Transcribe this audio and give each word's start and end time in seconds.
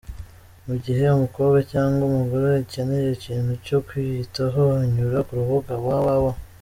Mu 0.67 0.75
gihe 0.83 1.03
umukobwa 1.07 1.59
cyangwa 1.71 2.01
umugore 2.09 2.45
akeneye 2.63 3.07
ikintu 3.17 3.51
cyo 3.65 3.77
kwiyitaho, 3.87 4.61
anyura 4.81 5.17
ku 5.27 5.31
rubuga 5.39 5.73
www. 5.85 6.25